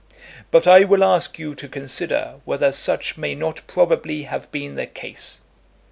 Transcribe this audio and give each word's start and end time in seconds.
But 0.49 0.65
I 0.65 0.83
will 0.83 1.03
ask 1.03 1.37
you 1.37 1.53
to 1.53 1.67
consider 1.67 2.37
whether 2.43 2.71
such 2.71 3.19
may 3.19 3.35
not 3.35 3.61
probably 3.67 4.23
have 4.23 4.51
been 4.51 4.73
the 4.73 4.87
case. 4.87 5.41